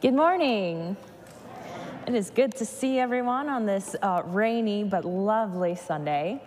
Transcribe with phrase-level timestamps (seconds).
[0.00, 0.96] Good morning.
[2.06, 6.42] It is good to see everyone on this uh, rainy but lovely Sunday.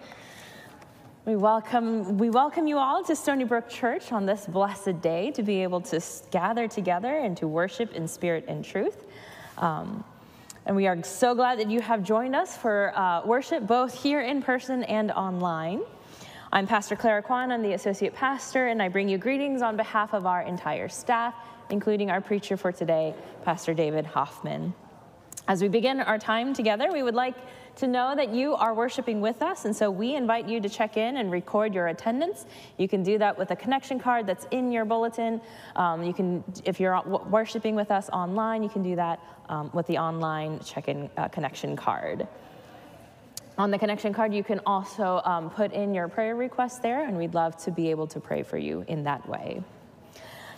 [1.25, 5.43] We welcome, we welcome you all to Stony Brook Church on this blessed day to
[5.43, 9.05] be able to gather together and to worship in spirit and truth.
[9.59, 10.03] Um,
[10.65, 14.21] and we are so glad that you have joined us for uh, worship both here
[14.21, 15.83] in person and online.
[16.51, 20.15] I'm Pastor Clara Kwon, I'm the Associate Pastor, and I bring you greetings on behalf
[20.15, 21.35] of our entire staff,
[21.69, 23.13] including our preacher for today,
[23.43, 24.73] Pastor David Hoffman.
[25.47, 27.35] As we begin our time together, we would like
[27.75, 30.95] to know that you are worshiping with us, and so we invite you to check
[30.95, 32.45] in and record your attendance.
[32.77, 35.41] You can do that with a connection card that's in your bulletin.
[35.75, 39.87] Um, you can, if you're worshiping with us online, you can do that um, with
[39.87, 42.27] the online check-in uh, connection card.
[43.57, 47.17] On the connection card, you can also um, put in your prayer request there, and
[47.17, 49.61] we'd love to be able to pray for you in that way.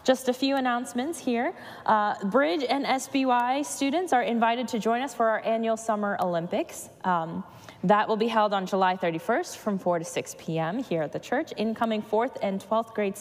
[0.05, 1.52] Just a few announcements here.
[1.84, 6.91] Uh, Bridge and SBY students are invited to join us for our annual Summer Olympics.
[7.04, 7.43] Um,
[7.84, 10.77] that will be held on July 31st from 4 to 6 p.m.
[10.77, 11.54] here at the church.
[11.57, 13.16] Incoming 4th and 12th grade,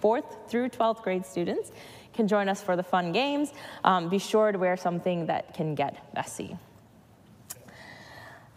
[0.00, 1.72] 4th through 12th grade students
[2.14, 3.52] can join us for the fun games.
[3.82, 6.56] Um, be sure to wear something that can get messy.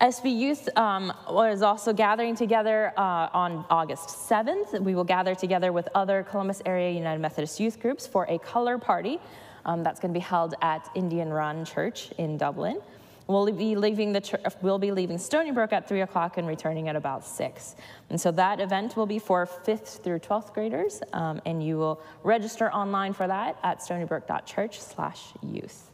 [0.01, 4.77] SB Youth um, was also gathering together uh, on August 7th.
[4.81, 8.77] We will gather together with other Columbus area United Methodist youth groups for a color
[8.77, 9.21] party.
[9.65, 12.81] Um, that's going to be held at Indian Run Church in Dublin.
[13.27, 16.97] We'll be leaving the we'll be leaving Stony Brook at three o'clock and returning at
[16.97, 17.77] about six.
[18.09, 22.01] And so that event will be for fifth through twelfth graders, um, and you will
[22.23, 25.91] register online for that at stonybrook.church/youth.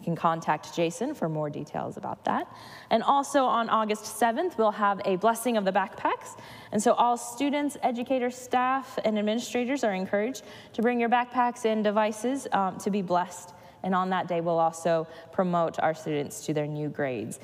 [0.00, 2.50] You can contact Jason for more details about that.
[2.88, 6.38] And also on August 7th, we'll have a blessing of the backpacks.
[6.72, 11.84] And so all students, educators, staff, and administrators are encouraged to bring your backpacks and
[11.84, 13.52] devices um, to be blessed.
[13.82, 17.38] And on that day, we'll also promote our students to their new grades.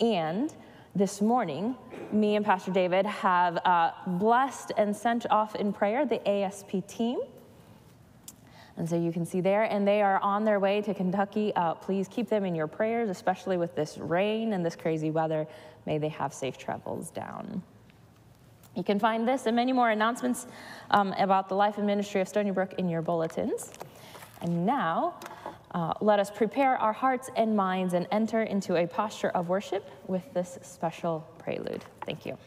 [0.00, 0.52] And
[0.96, 1.76] this morning,
[2.10, 7.20] me and Pastor David have uh, blessed and sent off in prayer the ASP team.
[8.76, 11.52] And so you can see there, and they are on their way to Kentucky.
[11.54, 15.46] Uh, please keep them in your prayers, especially with this rain and this crazy weather.
[15.84, 17.62] May they have safe travels down.
[18.74, 20.46] You can find this and many more announcements
[20.90, 23.72] um, about the life and ministry of Stony Brook in your bulletins.
[24.40, 25.14] And now,
[25.72, 29.90] uh, let us prepare our hearts and minds and enter into a posture of worship
[30.06, 31.84] with this special prelude.
[32.06, 32.38] Thank you.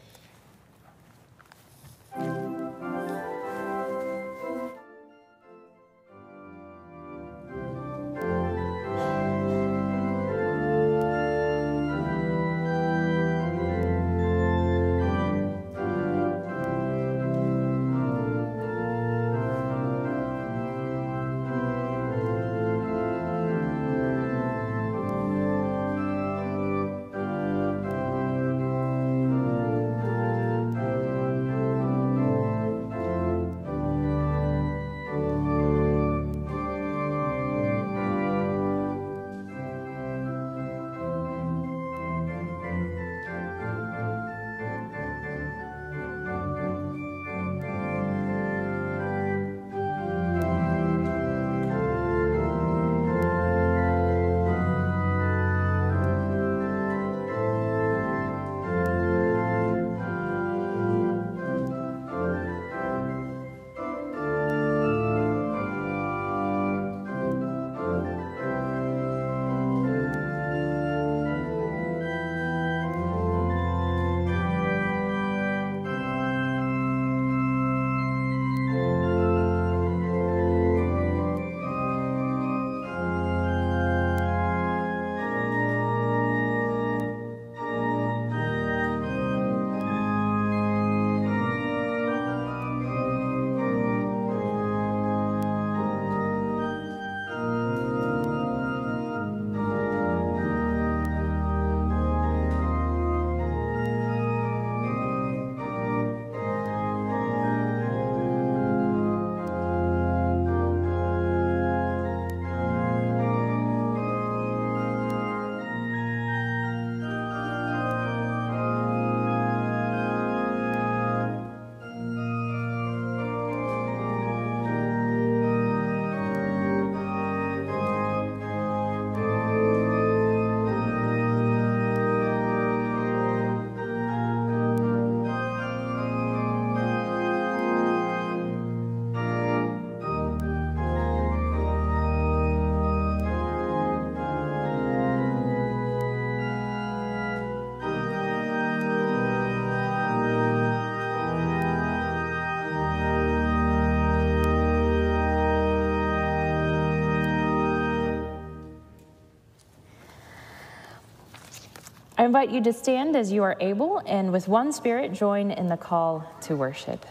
[162.25, 165.77] Invite you to stand as you are able and with one spirit join in the
[165.77, 167.05] call to worship.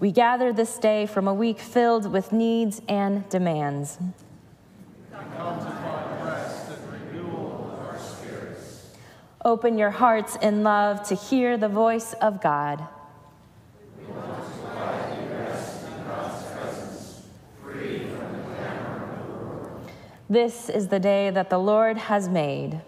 [0.00, 3.96] We gather this day from a week filled with needs and demands.
[9.44, 12.84] Open your hearts in love to hear the voice of God.
[20.28, 22.80] This is the day that the Lord has made.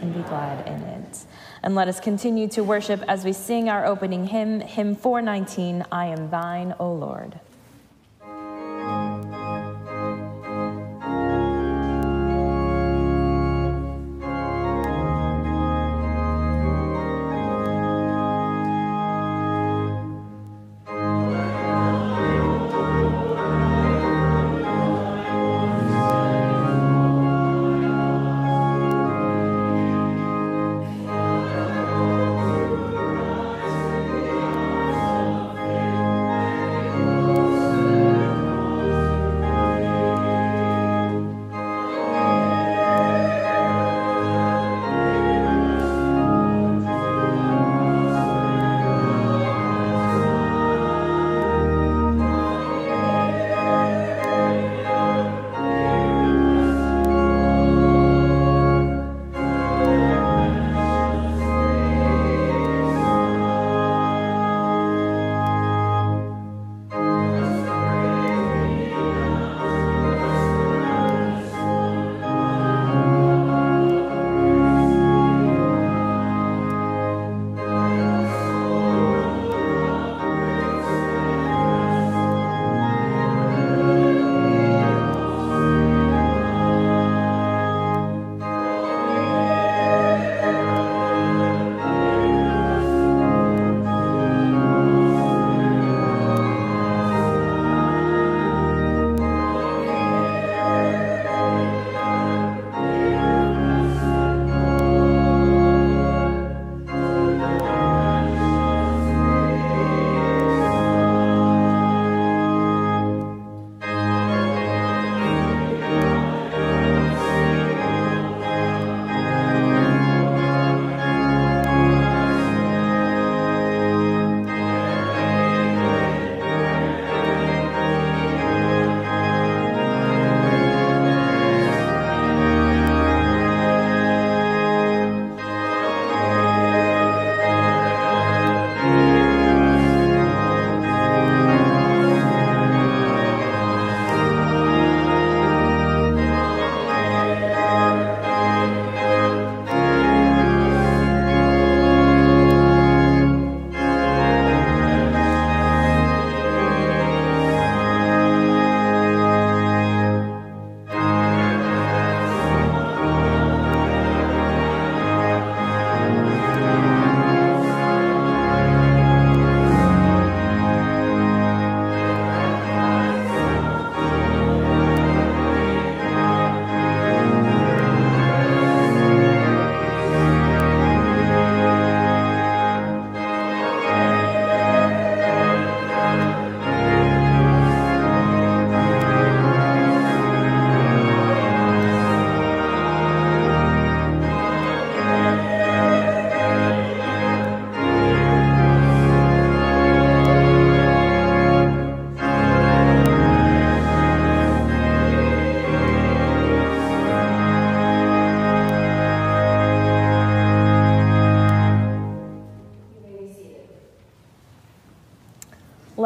[0.00, 1.26] and be glad in it.
[1.62, 6.06] And let us continue to worship as we sing our opening hymn, hymn 419, I
[6.06, 7.40] am thine, O Lord.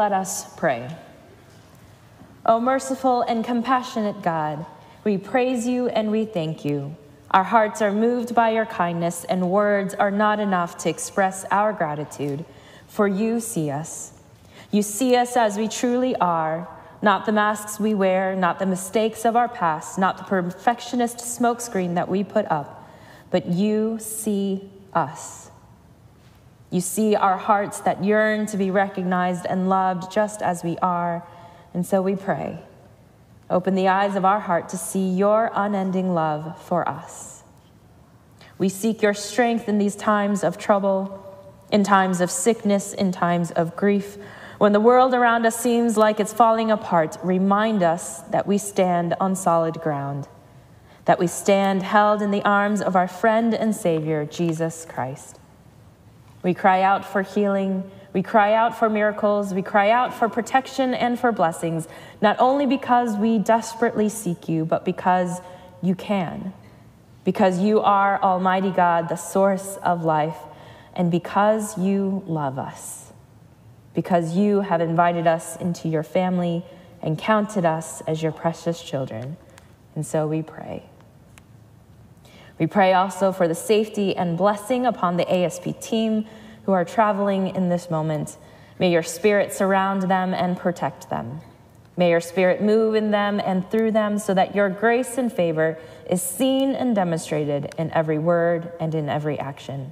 [0.02, 0.88] Let us pray.
[2.44, 4.66] O merciful and compassionate God,
[5.04, 6.96] we praise you and we thank you.
[7.30, 11.72] Our hearts are moved by your kindness, and words are not enough to express our
[11.72, 12.44] gratitude,
[12.88, 14.12] for you see us.
[14.72, 16.66] You see us as we truly are,
[17.00, 21.94] not the masks we wear, not the mistakes of our past, not the perfectionist smokescreen
[21.94, 22.90] that we put up,
[23.30, 25.41] but you see us.
[26.72, 31.22] You see our hearts that yearn to be recognized and loved just as we are.
[31.74, 32.60] And so we pray.
[33.50, 37.42] Open the eyes of our heart to see your unending love for us.
[38.56, 41.22] We seek your strength in these times of trouble,
[41.70, 44.16] in times of sickness, in times of grief.
[44.56, 49.14] When the world around us seems like it's falling apart, remind us that we stand
[49.20, 50.26] on solid ground,
[51.04, 55.38] that we stand held in the arms of our friend and Savior, Jesus Christ.
[56.42, 57.90] We cry out for healing.
[58.12, 59.54] We cry out for miracles.
[59.54, 61.88] We cry out for protection and for blessings,
[62.20, 65.40] not only because we desperately seek you, but because
[65.80, 66.52] you can.
[67.24, 70.36] Because you are Almighty God, the source of life,
[70.94, 73.12] and because you love us.
[73.94, 76.64] Because you have invited us into your family
[77.00, 79.36] and counted us as your precious children.
[79.94, 80.84] And so we pray.
[82.62, 86.26] We pray also for the safety and blessing upon the ASP team
[86.64, 88.36] who are traveling in this moment.
[88.78, 91.40] May your spirit surround them and protect them.
[91.96, 95.76] May your spirit move in them and through them so that your grace and favor
[96.08, 99.90] is seen and demonstrated in every word and in every action.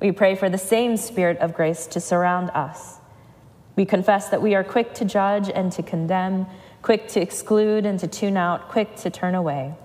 [0.00, 2.96] We pray for the same spirit of grace to surround us.
[3.76, 6.46] We confess that we are quick to judge and to condemn,
[6.82, 9.76] quick to exclude and to tune out, quick to turn away.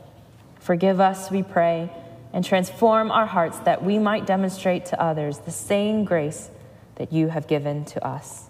[0.63, 1.91] Forgive us, we pray,
[2.31, 6.49] and transform our hearts that we might demonstrate to others the same grace
[6.95, 8.49] that you have given to us.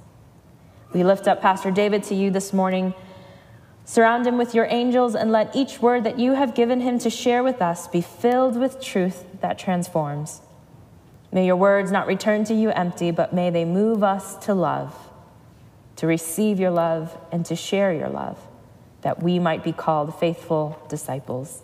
[0.93, 2.93] We lift up Pastor David to you this morning.
[3.83, 7.09] Surround him with your angels and let each word that you have given him to
[7.09, 10.41] share with us be filled with truth that transforms.
[11.31, 14.95] May your words not return to you empty, but may they move us to love,
[15.95, 18.37] to receive your love, and to share your love,
[19.01, 21.63] that we might be called faithful disciples.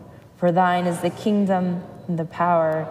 [0.41, 2.87] For thine is the kingdom, and the power,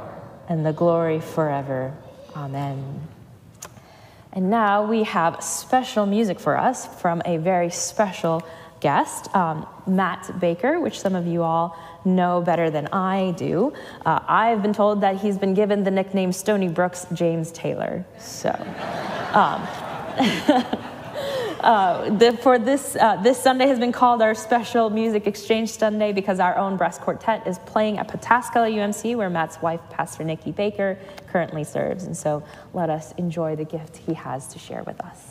[0.49, 1.93] and the glory forever.
[2.37, 3.09] Amen.
[4.33, 8.45] And now we have special music for us from a very special
[8.79, 13.73] guest, um, Matt Baker, which some of you all know better than I do.
[14.07, 18.05] Uh, I've been told that he's been given the nickname Stony Brook's James Taylor.
[18.21, 18.51] So.
[19.35, 19.67] Um,
[21.63, 26.11] Uh, the, for this, uh, this Sunday has been called our special music exchange Sunday
[26.13, 30.53] because our own brass quartet is playing at Pataskala UMC, where Matt's wife, Pastor Nikki
[30.53, 30.99] Baker,
[31.29, 32.05] currently serves.
[32.05, 35.30] And so let us enjoy the gift he has to share with us.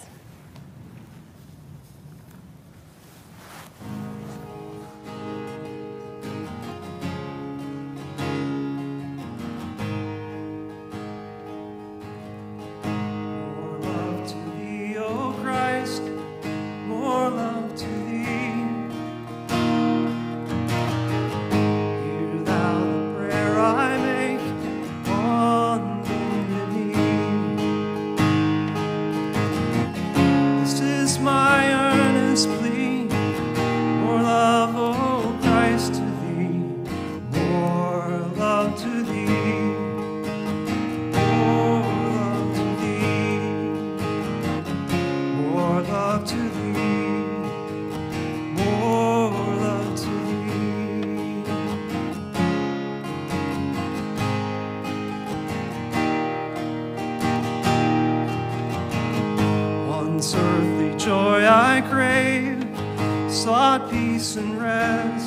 [64.20, 65.19] peace and rest.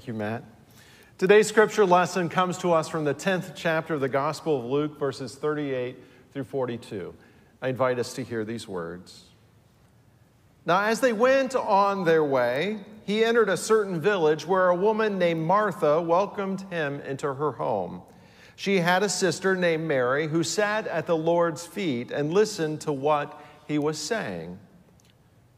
[0.00, 0.44] Thank you, Matt.
[1.18, 4.98] Today's scripture lesson comes to us from the 10th chapter of the Gospel of Luke,
[4.98, 5.94] verses 38
[6.32, 7.14] through 42.
[7.60, 9.24] I invite us to hear these words.
[10.64, 15.18] Now, as they went on their way, he entered a certain village where a woman
[15.18, 18.00] named Martha welcomed him into her home.
[18.56, 22.92] She had a sister named Mary who sat at the Lord's feet and listened to
[22.92, 23.38] what
[23.68, 24.58] he was saying.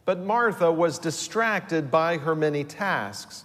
[0.04, 3.44] But Martha was distracted by her many tasks.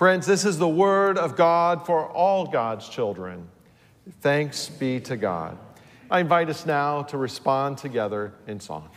[0.00, 3.46] Friends, this is the word of God for all God's children.
[4.22, 5.58] Thanks be to God.
[6.10, 8.88] I invite us now to respond together in song.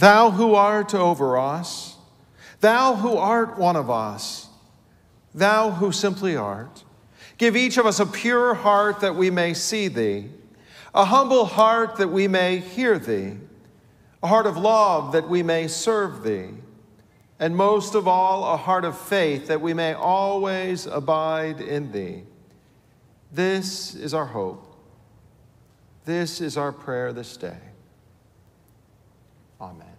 [0.00, 1.98] Thou who art over us,
[2.60, 4.48] thou who art one of us,
[5.34, 6.84] thou who simply art,
[7.36, 10.30] give each of us a pure heart that we may see thee,
[10.94, 13.36] a humble heart that we may hear thee,
[14.22, 16.48] a heart of love that we may serve thee,
[17.38, 22.22] and most of all, a heart of faith that we may always abide in thee.
[23.30, 24.66] This is our hope.
[26.06, 27.58] This is our prayer this day.
[29.60, 29.89] Amen.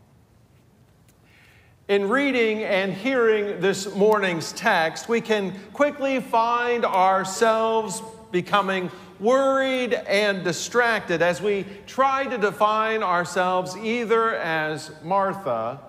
[1.92, 8.02] In reading and hearing this morning's text, we can quickly find ourselves
[8.32, 15.82] becoming worried and distracted as we try to define ourselves either as Martha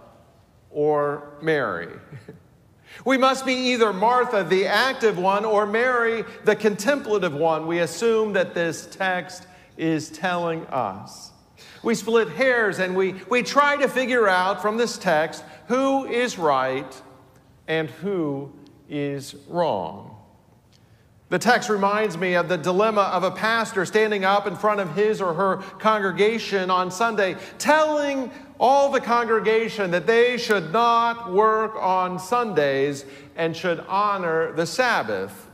[0.73, 1.93] or Mary.
[3.05, 8.35] We must be either Martha, the active one, or Mary, the contemplative one, we assume
[8.35, 9.47] that this text
[9.79, 11.32] is telling us.
[11.83, 16.39] We split hairs and we, we try to figure out from this text who is
[16.39, 17.03] right
[17.67, 18.53] and who
[18.89, 20.17] is wrong.
[21.29, 24.95] The text reminds me of the dilemma of a pastor standing up in front of
[24.95, 31.75] his or her congregation on Sunday, telling all the congregation that they should not work
[31.77, 35.49] on Sundays and should honor the Sabbath.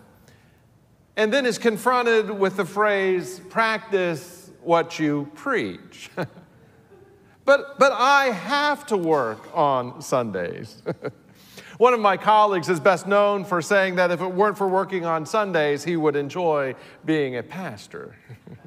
[1.16, 4.37] And then is confronted with the phrase, practice
[4.68, 6.10] what you preach.
[7.46, 10.82] but, but I have to work on Sundays.
[11.78, 15.06] One of my colleagues is best known for saying that if it weren't for working
[15.06, 16.74] on Sundays, he would enjoy
[17.06, 18.14] being a pastor.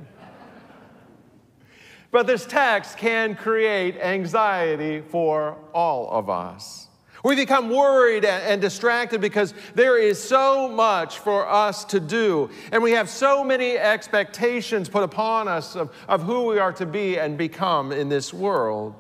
[2.12, 6.88] but this text can create anxiety for all of us.
[7.24, 12.50] We become worried and distracted because there is so much for us to do.
[12.72, 16.86] And we have so many expectations put upon us of, of who we are to
[16.86, 18.96] be and become in this world.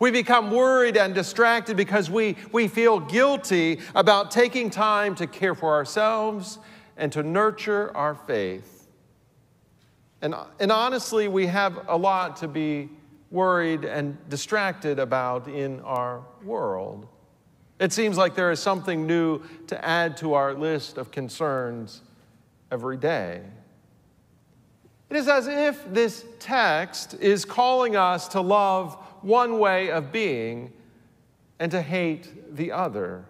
[0.00, 5.54] We become worried and distracted because we, we feel guilty about taking time to care
[5.54, 6.58] for ourselves
[6.96, 8.88] and to nurture our faith.
[10.22, 12.88] And, and honestly, we have a lot to be
[13.30, 17.06] worried and distracted about in our world.
[17.78, 22.02] It seems like there is something new to add to our list of concerns
[22.70, 23.42] every day.
[25.10, 30.72] It is as if this text is calling us to love one way of being
[31.58, 33.24] and to hate the other.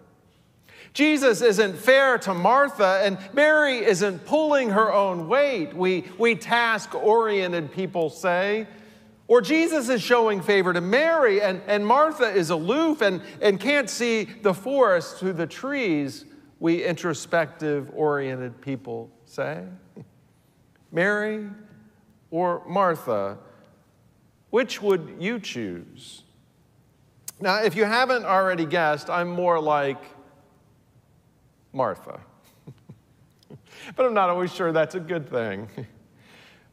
[0.93, 6.95] Jesus isn't fair to Martha, and Mary isn't pulling her own weight, we, we task
[6.95, 8.67] oriented people say.
[9.29, 13.87] Or Jesus is showing favor to Mary, and, and Martha is aloof and, and can't
[13.87, 16.25] see the forest through the trees,
[16.59, 19.65] we introspective oriented people say.
[20.91, 21.47] Mary
[22.31, 23.37] or Martha?
[24.49, 26.23] Which would you choose?
[27.39, 30.03] Now, if you haven't already guessed, I'm more like
[31.71, 32.19] Martha.
[33.95, 35.69] but I'm not always sure that's a good thing.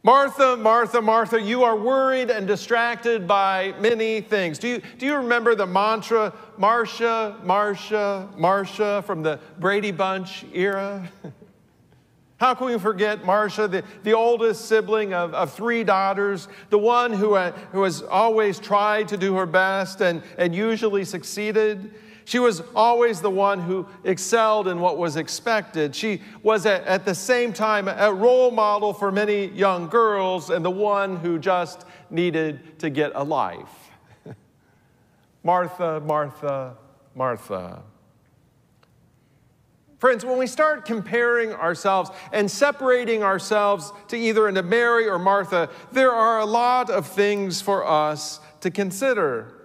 [0.06, 4.56] Martha, Martha, Martha, you are worried and distracted by many things.
[4.56, 11.10] Do you, do you remember the mantra, Marcia, Marcia, Marcia, from the Brady Bunch era?
[12.36, 17.12] How can we forget Marcia, the, the oldest sibling of, of three daughters, the one
[17.12, 21.92] who, uh, who has always tried to do her best and, and usually succeeded?
[22.26, 25.94] She was always the one who excelled in what was expected.
[25.94, 30.64] She was at, at the same time a role model for many young girls and
[30.64, 33.92] the one who just needed to get a life.
[35.44, 36.74] Martha, Martha,
[37.14, 37.84] Martha.
[39.98, 45.70] Friends, when we start comparing ourselves and separating ourselves to either into Mary or Martha,
[45.92, 49.55] there are a lot of things for us to consider.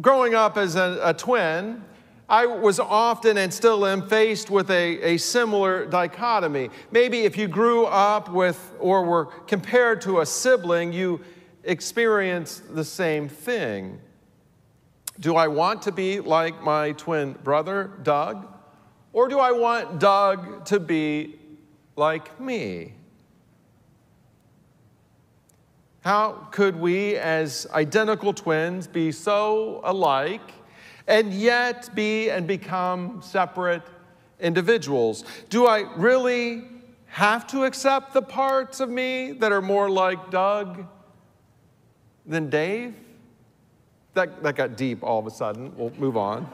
[0.00, 1.84] Growing up as a, a twin,
[2.28, 6.70] I was often and still am faced with a, a similar dichotomy.
[6.90, 11.20] Maybe if you grew up with or were compared to a sibling, you
[11.64, 14.00] experienced the same thing.
[15.20, 18.46] Do I want to be like my twin brother, Doug?
[19.12, 21.38] Or do I want Doug to be
[21.96, 22.94] like me?
[26.02, 30.52] How could we, as identical twins, be so alike
[31.06, 33.82] and yet be and become separate
[34.40, 35.24] individuals?
[35.48, 36.64] Do I really
[37.06, 40.86] have to accept the parts of me that are more like Doug
[42.26, 42.94] than Dave?
[44.14, 45.72] That, that got deep all of a sudden.
[45.76, 46.50] We'll move on.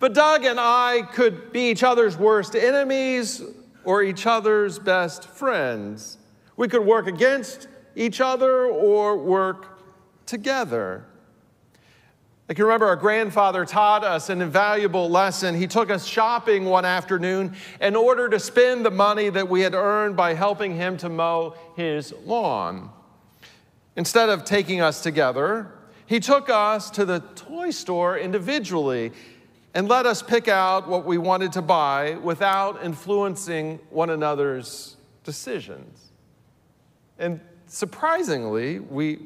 [0.00, 3.40] But Doug and I could be each other's worst enemies
[3.84, 6.17] or each other's best friends.
[6.58, 9.78] We could work against each other or work
[10.26, 11.04] together.
[12.50, 15.54] I can remember our grandfather taught us an invaluable lesson.
[15.54, 19.72] He took us shopping one afternoon in order to spend the money that we had
[19.72, 22.90] earned by helping him to mow his lawn.
[23.94, 25.70] Instead of taking us together,
[26.06, 29.12] he took us to the toy store individually
[29.74, 36.07] and let us pick out what we wanted to buy without influencing one another's decisions.
[37.18, 39.18] And surprisingly, we,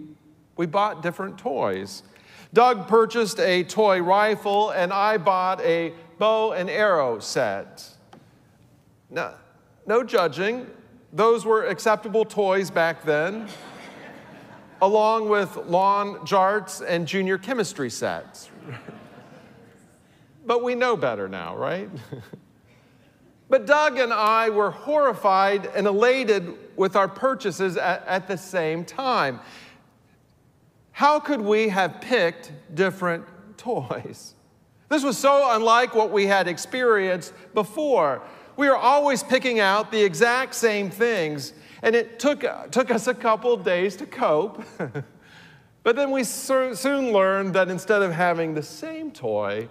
[0.56, 2.02] we bought different toys.
[2.52, 7.88] Doug purchased a toy rifle, and I bought a bow and arrow set.
[9.10, 9.32] No,
[9.86, 10.66] no judging,
[11.12, 13.48] those were acceptable toys back then,
[14.82, 18.50] along with lawn jarts and junior chemistry sets.
[20.44, 21.88] But we know better now, right?
[23.48, 28.84] but Doug and I were horrified and elated with our purchases at, at the same
[28.84, 29.38] time.
[30.90, 33.24] How could we have picked different
[33.56, 34.34] toys?
[34.88, 38.20] This was so unlike what we had experienced before.
[38.56, 43.14] We were always picking out the exact same things, and it took, took us a
[43.14, 44.64] couple days to cope.
[45.84, 49.68] but then we soon learned that instead of having the same toy,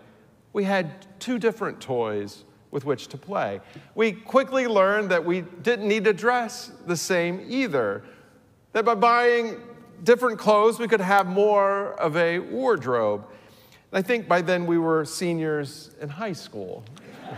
[0.53, 3.59] we had two different toys with which to play.
[3.95, 8.03] We quickly learned that we didn't need to dress the same either,
[8.73, 9.57] that by buying
[10.03, 13.25] different clothes, we could have more of a wardrobe.
[13.91, 16.83] And I think by then we were seniors in high school.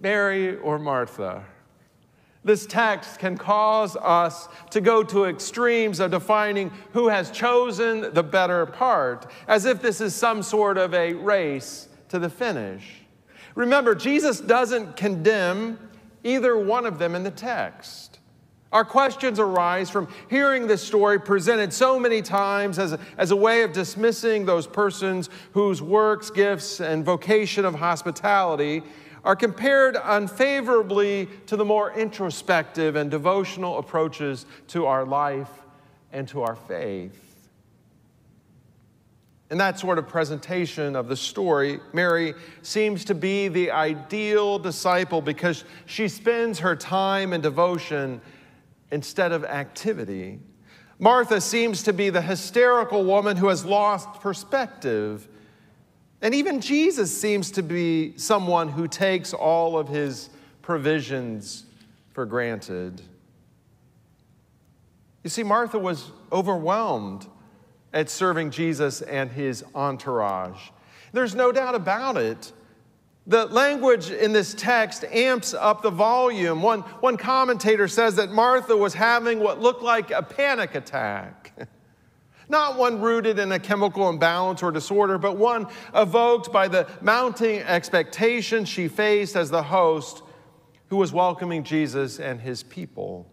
[0.00, 1.44] Mary or Martha?
[2.44, 8.22] This text can cause us to go to extremes of defining who has chosen the
[8.22, 13.02] better part, as if this is some sort of a race to the finish.
[13.54, 15.78] Remember, Jesus doesn't condemn
[16.24, 18.18] either one of them in the text.
[18.72, 23.36] Our questions arise from hearing this story presented so many times as a, as a
[23.36, 28.82] way of dismissing those persons whose works, gifts, and vocation of hospitality
[29.24, 35.50] are compared unfavorably to the more introspective and devotional approaches to our life
[36.12, 37.18] and to our faith.
[39.50, 45.20] In that sort of presentation of the story, Mary seems to be the ideal disciple
[45.20, 48.20] because she spends her time in devotion
[48.90, 50.40] instead of activity.
[50.98, 55.28] Martha seems to be the hysterical woman who has lost perspective
[56.22, 60.30] and even Jesus seems to be someone who takes all of his
[60.62, 61.64] provisions
[62.12, 63.02] for granted.
[65.24, 67.26] You see, Martha was overwhelmed
[67.92, 70.70] at serving Jesus and his entourage.
[71.12, 72.52] There's no doubt about it.
[73.26, 76.62] The language in this text amps up the volume.
[76.62, 81.41] One, one commentator says that Martha was having what looked like a panic attack.
[82.52, 87.60] Not one rooted in a chemical imbalance or disorder, but one evoked by the mounting
[87.60, 90.22] expectations she faced as the host
[90.90, 93.26] who was welcoming Jesus and his people.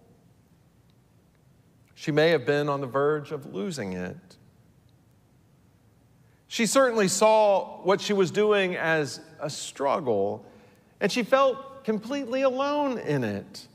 [1.96, 4.38] She may have been on the verge of losing it.
[6.48, 10.46] She certainly saw what she was doing as a struggle,
[11.02, 13.68] and she felt completely alone in it.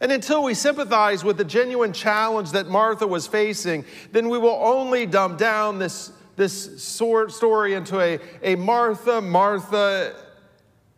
[0.00, 4.58] And until we sympathize with the genuine challenge that Martha was facing, then we will
[4.62, 10.14] only dumb down this, this story into a, a Martha, Martha,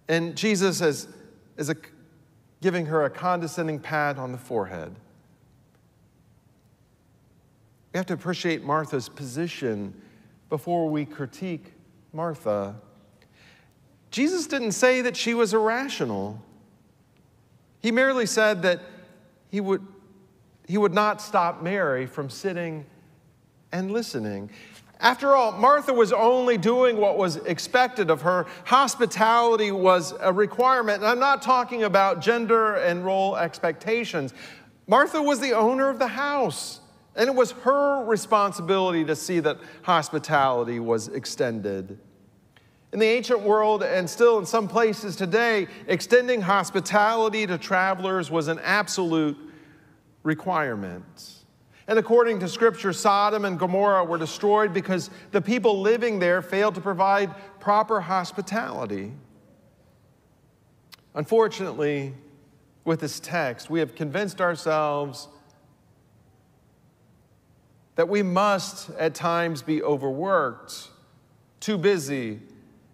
[0.08, 1.08] and Jesus is,
[1.56, 1.76] as a,
[2.60, 4.94] giving her a condescending pat on the forehead.
[7.92, 9.94] We have to appreciate Martha's position
[10.48, 11.72] before we critique
[12.12, 12.76] Martha.
[14.10, 16.42] Jesus didn't say that she was irrational.
[17.80, 18.80] He merely said that
[19.48, 19.86] he would,
[20.66, 22.86] he would not stop Mary from sitting
[23.72, 24.50] and listening.
[25.00, 28.46] After all, Martha was only doing what was expected of her.
[28.66, 30.98] Hospitality was a requirement.
[30.98, 34.34] And I'm not talking about gender and role expectations.
[34.86, 36.80] Martha was the owner of the house.
[37.16, 41.98] And it was her responsibility to see that hospitality was extended.
[42.92, 48.48] In the ancient world, and still in some places today, extending hospitality to travelers was
[48.48, 49.36] an absolute
[50.24, 51.34] requirement.
[51.86, 56.74] And according to scripture, Sodom and Gomorrah were destroyed because the people living there failed
[56.76, 59.12] to provide proper hospitality.
[61.14, 62.14] Unfortunately,
[62.84, 65.28] with this text, we have convinced ourselves
[67.96, 70.88] that we must at times be overworked,
[71.58, 72.40] too busy,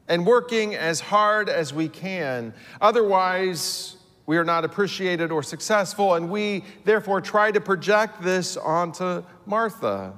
[0.09, 2.55] and working as hard as we can.
[2.81, 9.23] Otherwise, we are not appreciated or successful, and we therefore try to project this onto
[9.47, 10.15] Martha.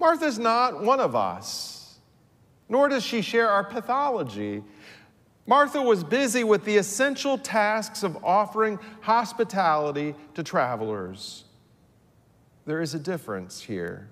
[0.00, 1.98] Martha's not one of us,
[2.68, 4.62] nor does she share our pathology.
[5.46, 11.44] Martha was busy with the essential tasks of offering hospitality to travelers.
[12.64, 14.08] There is a difference here.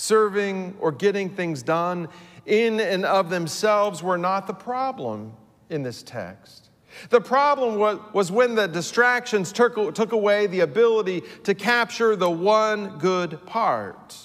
[0.00, 2.08] Serving or getting things done
[2.46, 5.34] in and of themselves were not the problem
[5.68, 6.70] in this text.
[7.10, 7.78] The problem
[8.14, 14.16] was, when the distractions took, took away the ability to capture the one good part.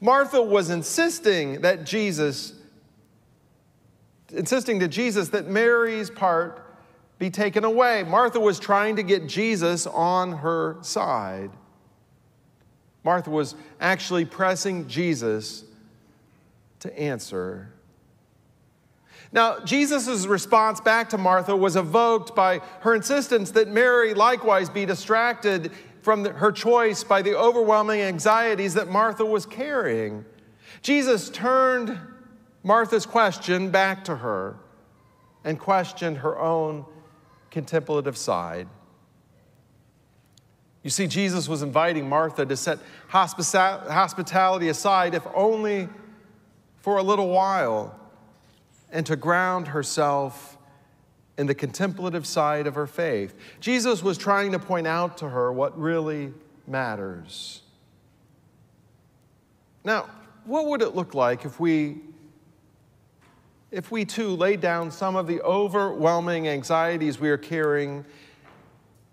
[0.00, 2.52] Martha was insisting that Jesus,
[4.32, 6.64] insisting to Jesus that Mary's part
[7.18, 8.04] be taken away.
[8.04, 11.50] Martha was trying to get Jesus on her side.
[13.08, 15.64] Martha was actually pressing Jesus
[16.80, 17.72] to answer.
[19.32, 24.84] Now, Jesus' response back to Martha was evoked by her insistence that Mary likewise be
[24.84, 30.26] distracted from her choice by the overwhelming anxieties that Martha was carrying.
[30.82, 31.98] Jesus turned
[32.62, 34.56] Martha's question back to her
[35.44, 36.84] and questioned her own
[37.50, 38.68] contemplative side.
[40.82, 45.88] You see, Jesus was inviting Martha to set hospitality aside, if only
[46.80, 47.98] for a little while,
[48.90, 50.56] and to ground herself
[51.36, 53.34] in the contemplative side of her faith.
[53.60, 56.32] Jesus was trying to point out to her what really
[56.66, 57.62] matters.
[59.84, 60.08] Now,
[60.44, 61.98] what would it look like if we
[63.70, 68.02] if we too laid down some of the overwhelming anxieties we are carrying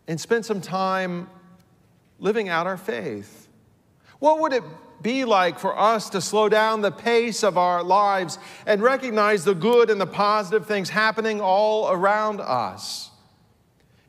[0.08, 1.28] and spent some time
[2.20, 3.48] living out our faith?
[4.20, 4.64] What would it
[5.02, 9.54] be like for us to slow down the pace of our lives and recognize the
[9.54, 13.12] good and the positive things happening all around us?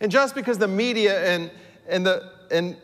[0.01, 1.51] And just because the media and,
[1.89, 2.77] and, the, and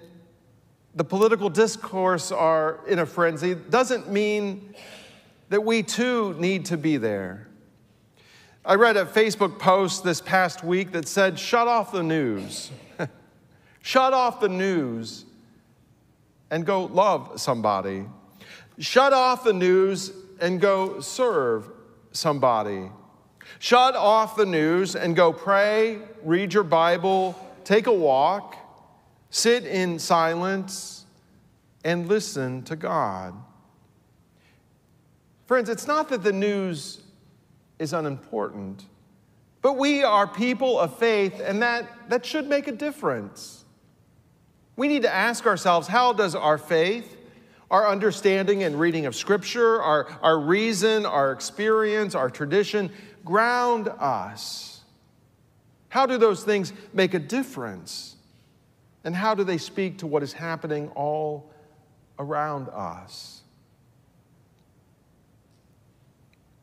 [0.95, 4.75] the political discourse are in a frenzy doesn't mean
[5.51, 7.47] that we too need to be there.
[8.65, 12.71] I read a Facebook post this past week that said, Shut off the news.
[13.83, 15.25] Shut off the news
[16.51, 18.05] and go love somebody.
[18.79, 21.69] Shut off the news and go serve
[22.13, 22.91] somebody.
[23.59, 28.57] Shut off the news and go pray, read your Bible, take a walk,
[29.31, 31.05] sit in silence,
[31.85, 33.35] and listen to God.
[35.47, 37.03] Friends, it's not that the news
[37.79, 38.85] is unimportant,
[39.61, 43.62] but we are people of faith, and that, that should make a difference.
[44.77, 47.17] We need to ask ourselves how does our faith,
[47.71, 52.91] our understanding and reading of Scripture, our, our reason, our experience, our tradition
[53.25, 54.81] ground us?
[55.89, 58.17] How do those things make a difference?
[59.05, 61.51] And how do they speak to what is happening all
[62.19, 63.43] around us?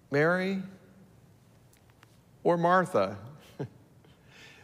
[0.10, 0.63] Mary
[2.43, 3.17] or Martha?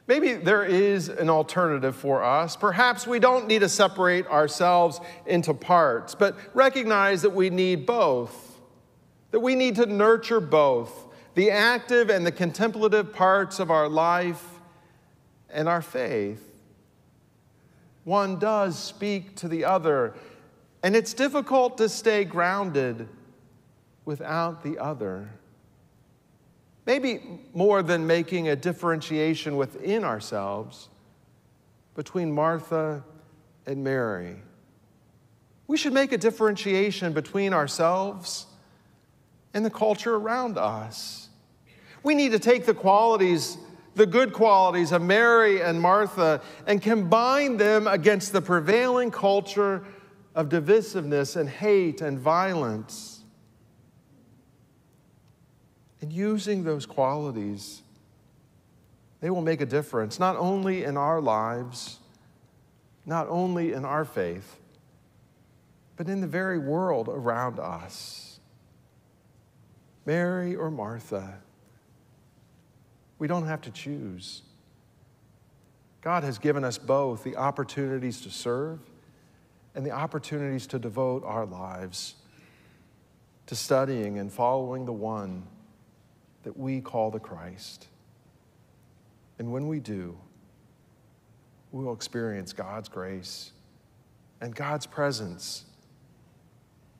[0.08, 2.56] Maybe there is an alternative for us.
[2.56, 8.60] Perhaps we don't need to separate ourselves into parts, but recognize that we need both,
[9.32, 14.44] that we need to nurture both the active and the contemplative parts of our life
[15.50, 16.42] and our faith.
[18.04, 20.14] One does speak to the other,
[20.84, 23.10] and it's difficult to stay grounded
[24.06, 25.30] without the other.
[26.86, 27.20] Maybe
[27.54, 30.90] more than making a differentiation within ourselves
[31.96, 33.04] between Martha
[33.66, 34.36] and Mary.
[35.68, 38.46] We should make a differentiation between ourselves
[39.54, 41.30] and the culture around us.
[42.04, 43.58] We need to take the qualities,
[43.96, 49.84] the good qualities of Mary and Martha, and combine them against the prevailing culture
[50.36, 53.15] of divisiveness and hate and violence.
[56.02, 57.82] And using those qualities,
[59.22, 62.00] they will make a difference, not only in our lives,
[63.06, 64.58] not only in our faith,
[65.96, 68.40] but in the very world around us.
[70.06, 71.40] Mary or Martha,
[73.18, 74.44] we don't have to choose.
[76.02, 78.80] God has given us both the opportunities to serve
[79.74, 82.16] and the opportunities to devote our lives
[83.48, 85.44] to studying and following the one
[86.46, 87.88] that we call the Christ.
[89.40, 90.16] And when we do,
[91.72, 93.52] we will experience God's grace
[94.40, 95.66] and God's presence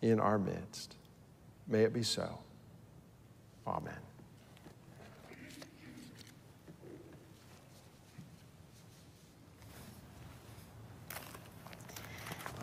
[0.02, 0.96] in our midst.
[1.68, 2.40] May it be so.
[3.68, 3.94] Amen.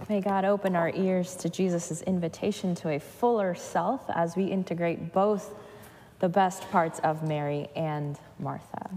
[0.09, 5.12] May God open our ears to Jesus' invitation to a fuller self as we integrate
[5.12, 5.55] both
[6.22, 8.90] the best parts of Mary and Martha.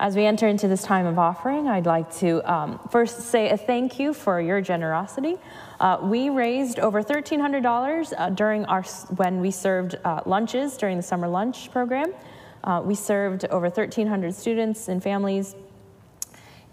[0.00, 3.56] As we enter into this time of offering, I'd like to um, first say a
[3.58, 5.36] thank you for your generosity.
[5.78, 8.82] Uh, we raised over $1,300 uh, during our
[9.14, 12.14] when we served uh, lunches during the summer lunch program.
[12.64, 15.54] Uh, we served over 1,300 students and families,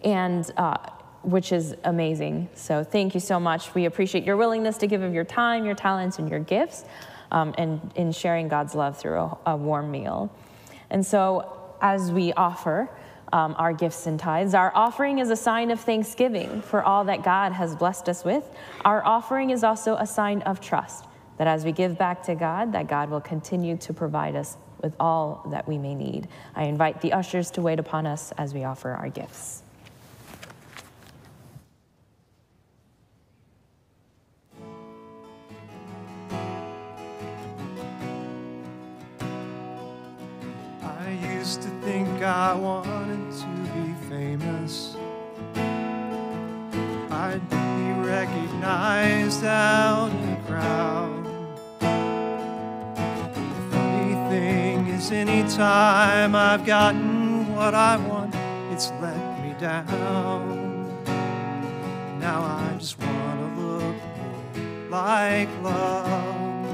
[0.05, 0.77] and uh,
[1.23, 2.47] which is amazing.
[2.55, 3.75] So thank you so much.
[3.75, 6.85] We appreciate your willingness to give of your time, your talents, and your gifts
[7.31, 10.33] um, and in sharing God's love through a, a, warm meal.
[10.89, 12.89] And so, as we offer
[13.31, 17.23] um, our gifts and tithes, our offering is a sign of thanksgiving for all that
[17.23, 18.43] God has blessed us with.
[18.83, 21.05] Our offering is also a sign of trust
[21.37, 24.93] that as we give back to God, that God will continue to provide us with
[24.99, 26.27] all that we may need.
[26.55, 29.63] I invite the ushers to wait upon us as we offer our gifts.
[41.89, 44.95] Think I wanted to be famous.
[47.09, 51.25] I'd be recognized out in the crowd.
[53.39, 58.35] The funny thing is, anytime I've gotten what I want,
[58.71, 61.03] it's let me down.
[62.19, 63.95] Now I just want to look
[64.89, 66.65] like love.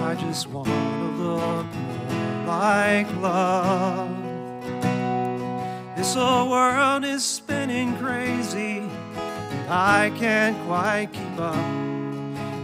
[0.00, 1.66] I just want to look
[2.46, 4.08] like love.
[5.96, 11.56] This whole world is spinning crazy, and I can't quite keep up.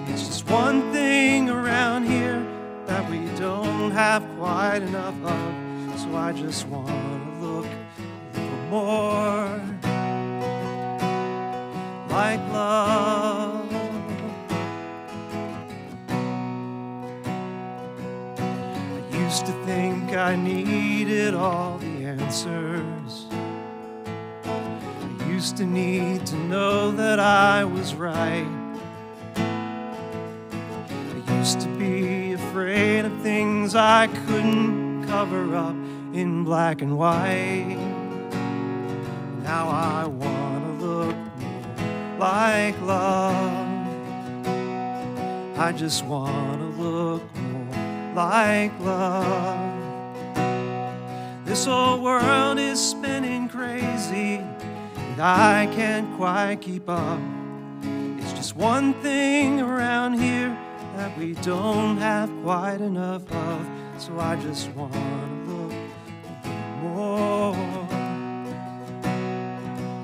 [0.08, 2.46] It's just one thing around here
[2.86, 8.58] that we don't have quite enough of, so I just want to look a little
[8.70, 9.60] more
[12.08, 13.51] like love.
[19.32, 23.24] Used to think I needed all the answers.
[24.44, 28.46] I used to need to know that I was right.
[29.34, 35.76] I used to be afraid of things I couldn't cover up
[36.12, 37.78] in black and white.
[39.44, 43.88] Now I want to look more like love.
[45.58, 47.22] I just want to look
[48.14, 49.78] like love.
[51.44, 57.20] This whole world is spinning crazy, and I can't quite keep up.
[58.18, 60.56] It's just one thing around here
[60.96, 63.66] that we don't have quite enough of,
[63.98, 64.98] so I just want to
[65.52, 65.72] look
[66.82, 67.56] more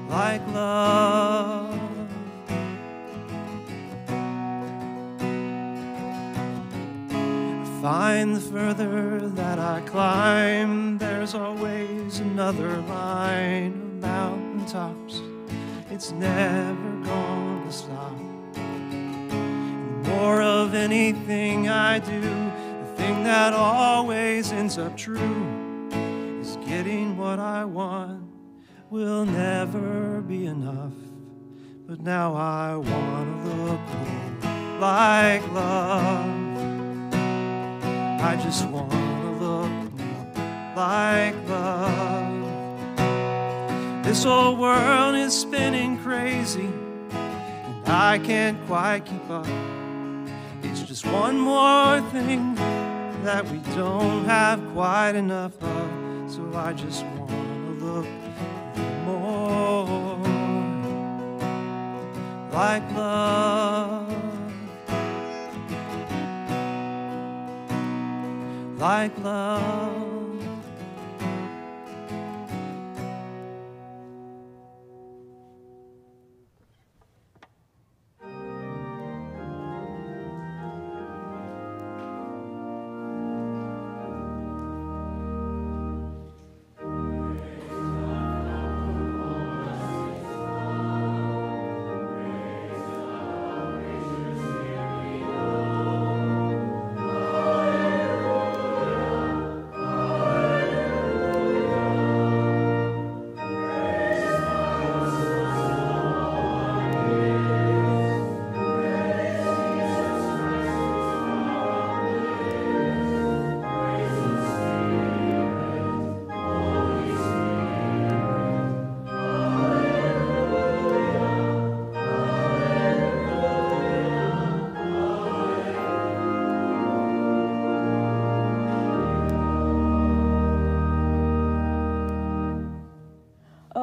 [0.08, 1.07] like love.
[7.88, 15.22] Find the further that I climb, there's always another line of mountaintops.
[15.90, 18.12] It's never gonna stop.
[18.52, 25.88] The more of anything I do, the thing that always ends up true
[26.42, 28.22] is getting what I want
[28.90, 30.92] will never be enough.
[31.86, 36.37] But now I wanna look like love.
[38.20, 40.26] I just wanna look more
[40.74, 42.44] like love.
[44.04, 46.68] This whole world is spinning crazy,
[47.10, 49.46] and I can't quite keep up.
[50.62, 52.56] It's just one more thing
[53.22, 58.06] that we don't have quite enough of, so I just wanna look
[59.06, 60.18] more
[62.52, 64.17] like love.
[68.78, 70.07] Like love.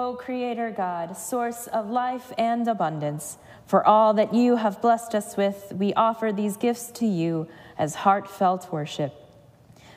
[0.05, 5.35] O Creator God, source of life and abundance, for all that you have blessed us
[5.35, 9.15] with, we offer these gifts to you as heartfelt worship.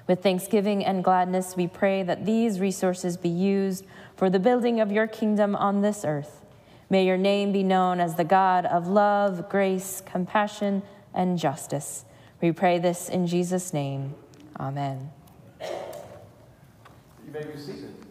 [0.07, 3.85] With thanksgiving and gladness, we pray that these resources be used
[4.17, 6.41] for the building of your kingdom on this earth.
[6.89, 10.83] May your name be known as the God of love, grace, compassion,
[11.13, 12.07] and justice.
[12.41, 14.15] We pray this in Jesus' name.
[14.59, 15.11] Amen.
[15.61, 15.69] You
[17.31, 18.08] may be seated.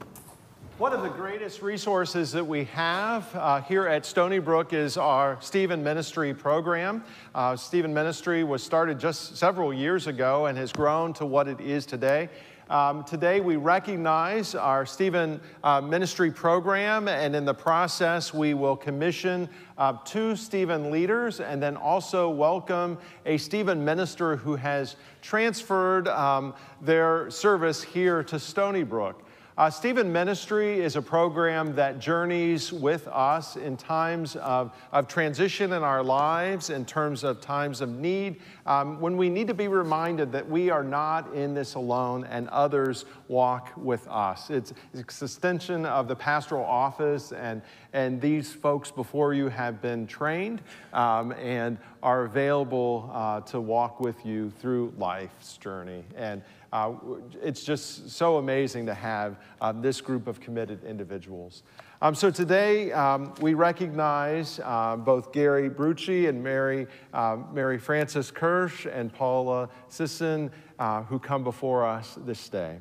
[0.77, 5.39] One of the greatest resources that we have uh, here at Stony Brook is our
[5.41, 7.03] Stephen Ministry program.
[7.33, 11.59] Uh, Stephen Ministry was started just several years ago and has grown to what it
[11.59, 12.29] is today.
[12.69, 18.75] Um, today, we recognize our Stephen uh, Ministry program, and in the process, we will
[18.75, 19.49] commission
[19.79, 26.53] uh, two Stephen leaders and then also welcome a Stephen minister who has transferred um,
[26.81, 29.23] their service here to Stony Brook.
[29.57, 35.73] Uh, Stephen Ministry is a program that journeys with us in times of, of transition
[35.73, 39.67] in our lives, in terms of times of need, um, when we need to be
[39.67, 44.51] reminded that we are not in this alone and others walk with us.
[44.51, 50.05] It's, it's extension of the pastoral office, and, and these folks before you have been
[50.05, 50.61] trained
[50.93, 56.03] um, and are available uh, to walk with you through life's journey.
[56.15, 56.43] And
[56.73, 56.93] uh,
[57.41, 61.63] it's just so amazing to have uh, this group of committed individuals.
[62.01, 68.29] Um, so today um, we recognize uh, both Gary Brucci and Mary, uh, Mary Frances
[68.29, 72.77] Kirsch and Paula Sisson uh, who come before us this day.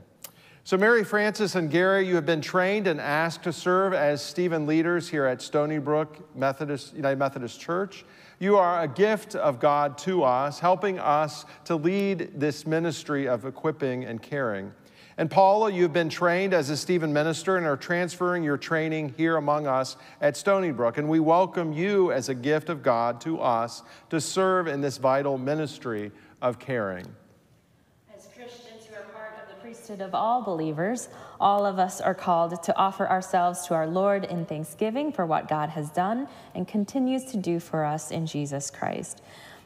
[0.65, 4.67] So, Mary Frances and Gary, you have been trained and asked to serve as Stephen
[4.67, 8.05] leaders here at Stony Brook Methodist, United Methodist Church.
[8.39, 13.47] You are a gift of God to us, helping us to lead this ministry of
[13.47, 14.73] equipping and caring.
[15.17, 19.39] And Paula, you've been trained as a Stephen minister and are transferring your training here
[19.39, 20.99] among us at Stony Brook.
[20.99, 24.99] And we welcome you as a gift of God to us to serve in this
[24.99, 26.13] vital ministry
[26.43, 27.07] of caring
[29.91, 31.09] of all believers,
[31.41, 35.49] all of us are called to offer ourselves to our Lord in thanksgiving for what
[35.49, 39.23] God has done and continues to do for us in Jesus Christ.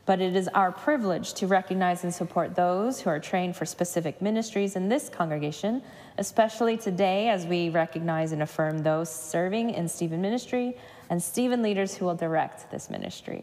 [0.06, 4.20] But it is our privilege to recognize and support those who are trained for specific
[4.20, 5.82] ministries in this congregation,
[6.18, 10.76] especially today as we recognize and affirm those serving in Stephen ministry
[11.10, 13.42] and Stephen leaders who will direct this ministry.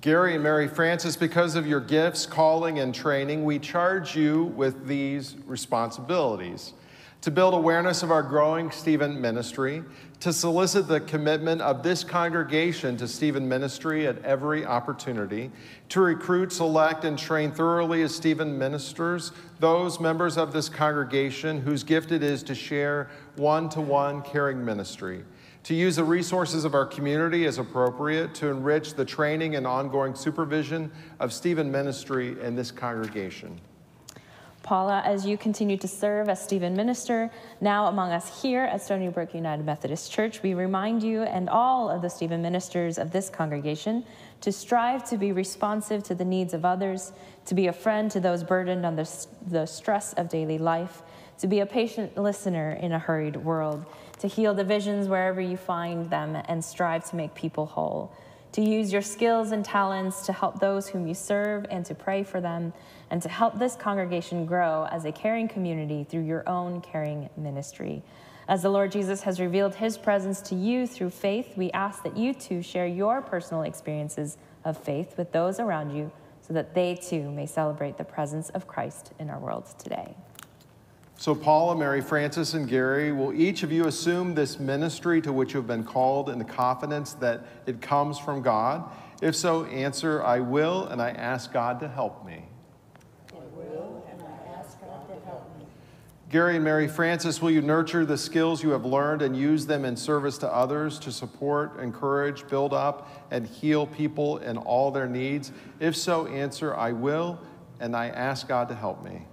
[0.00, 4.86] Gary and Mary Frances, because of your gifts, calling, and training, we charge you with
[4.86, 6.72] these responsibilities.
[7.20, 9.84] To build awareness of our growing Stephen ministry,
[10.20, 15.50] to solicit the commitment of this congregation to Stephen ministry at every opportunity,
[15.90, 21.84] to recruit, select, and train thoroughly as Stephen ministers those members of this congregation whose
[21.84, 25.24] gift it is to share one to one caring ministry
[25.64, 30.14] to use the resources of our community as appropriate to enrich the training and ongoing
[30.14, 33.60] supervision of Stephen ministry in this congregation.
[34.62, 37.30] Paula, as you continue to serve as Stephen minister,
[37.60, 41.88] now among us here at Stony Brook United Methodist Church, we remind you and all
[41.88, 44.04] of the Stephen ministers of this congregation
[44.42, 47.12] to strive to be responsive to the needs of others,
[47.46, 51.02] to be a friend to those burdened on the, the stress of daily life,
[51.38, 53.86] to be a patient listener in a hurried world,
[54.20, 58.12] to heal divisions wherever you find them and strive to make people whole,
[58.52, 62.22] to use your skills and talents to help those whom you serve and to pray
[62.22, 62.72] for them,
[63.10, 68.02] and to help this congregation grow as a caring community through your own caring ministry.
[68.46, 72.16] As the Lord Jesus has revealed his presence to you through faith, we ask that
[72.16, 76.10] you too share your personal experiences of faith with those around you
[76.42, 80.16] so that they too may celebrate the presence of Christ in our world today.
[81.20, 85.52] So, Paula, Mary Frances, and Gary, will each of you assume this ministry to which
[85.52, 88.90] you have been called in the confidence that it comes from God?
[89.20, 92.46] If so, answer, I will, and I ask God to help me.
[93.34, 95.66] I will, and I ask God to help me.
[96.30, 99.84] Gary and Mary Frances, will you nurture the skills you have learned and use them
[99.84, 105.06] in service to others to support, encourage, build up, and heal people in all their
[105.06, 105.52] needs?
[105.80, 107.38] If so, answer, I will,
[107.78, 109.26] and I ask God to help me.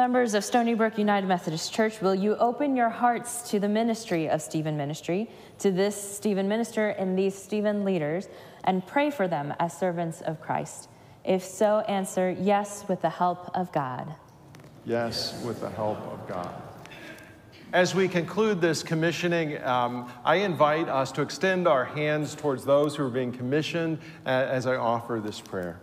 [0.00, 4.30] Members of Stony Brook United Methodist Church, will you open your hearts to the ministry
[4.30, 5.28] of Stephen Ministry,
[5.58, 8.26] to this Stephen minister and these Stephen leaders,
[8.64, 10.88] and pray for them as servants of Christ?
[11.22, 14.14] If so, answer yes with the help of God.
[14.86, 16.62] Yes, with the help of God.
[17.74, 22.96] As we conclude this commissioning, um, I invite us to extend our hands towards those
[22.96, 25.78] who are being commissioned uh, as I offer this prayer.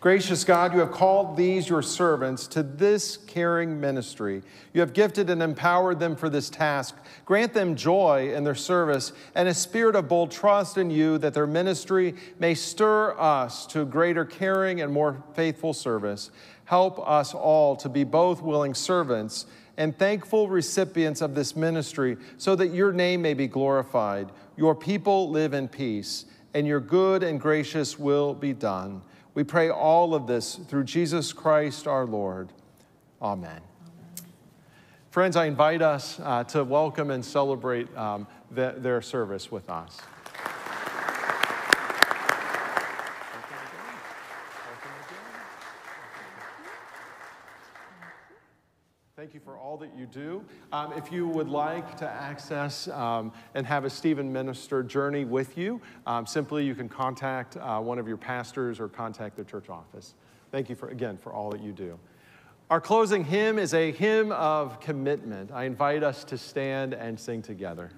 [0.00, 4.42] Gracious God, you have called these your servants to this caring ministry.
[4.72, 6.96] You have gifted and empowered them for this task.
[7.26, 11.34] Grant them joy in their service and a spirit of bold trust in you that
[11.34, 16.30] their ministry may stir us to greater caring and more faithful service.
[16.64, 19.44] Help us all to be both willing servants
[19.76, 25.28] and thankful recipients of this ministry so that your name may be glorified, your people
[25.28, 26.24] live in peace,
[26.54, 29.02] and your good and gracious will be done.
[29.34, 32.52] We pray all of this through Jesus Christ our Lord.
[33.22, 33.50] Amen.
[33.50, 33.62] Amen.
[35.10, 39.98] Friends, I invite us uh, to welcome and celebrate um, the, their service with us.
[49.14, 50.44] Thank you for all that you do.
[50.72, 55.56] Um, if you would like to access um, and have a Stephen Minister journey with
[55.56, 59.70] you, um, simply you can contact uh, one of your pastors or contact the church
[59.70, 60.14] office.
[60.52, 61.98] Thank you for, again for all that you do.
[62.68, 65.50] Our closing hymn is a hymn of commitment.
[65.50, 67.90] I invite us to stand and sing together.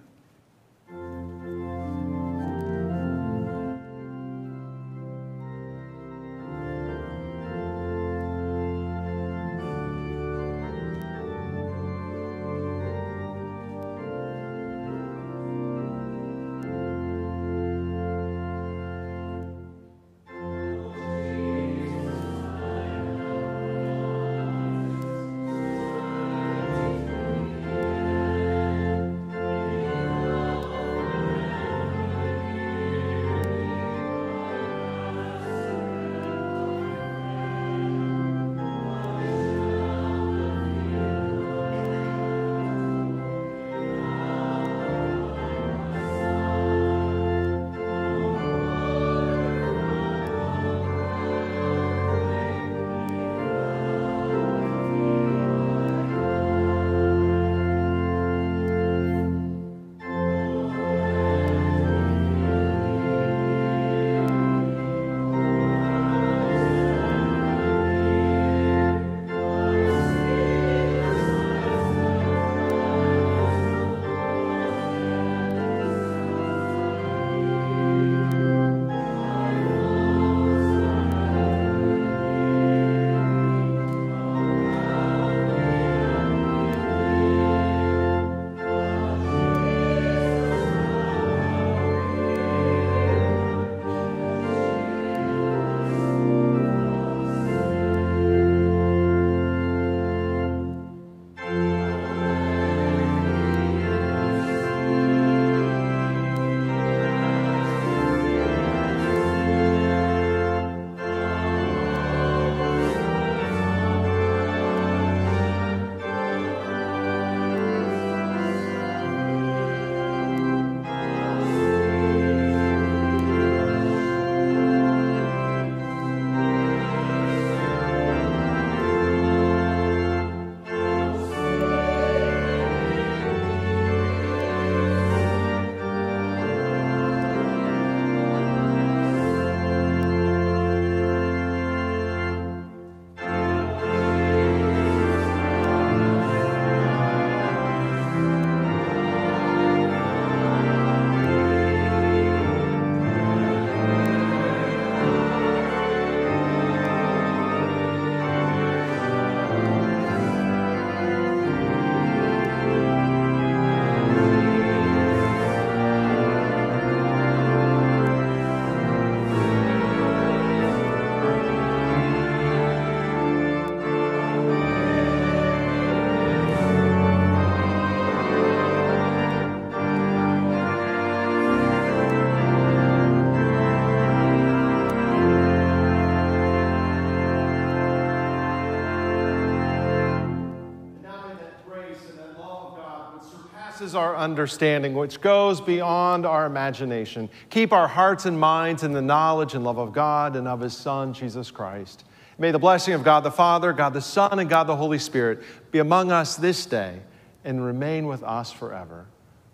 [193.95, 197.29] Our understanding, which goes beyond our imagination.
[197.51, 200.77] Keep our hearts and minds in the knowledge and love of God and of His
[200.77, 202.05] Son, Jesus Christ.
[202.39, 205.43] May the blessing of God the Father, God the Son, and God the Holy Spirit
[205.71, 207.01] be among us this day
[207.45, 209.07] and remain with us forever.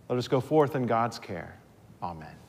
[0.09, 1.59] Let us go forth in God's care.
[2.03, 2.48] Amen.